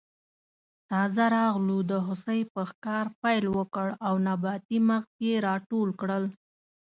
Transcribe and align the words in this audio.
تازه 0.89 1.25
راغلو 1.37 1.77
د 1.91 1.93
هوسۍ 2.05 2.41
په 2.53 2.61
ښکار 2.69 3.05
پیل 3.21 3.45
وکړ 3.57 3.87
او 4.07 4.13
نباتي 4.27 4.77
مغز 4.89 5.11
یې 5.27 5.35
راټول 5.47 5.89
کړل. 6.01 6.23